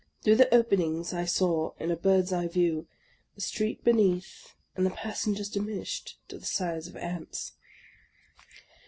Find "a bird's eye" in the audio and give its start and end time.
1.91-2.47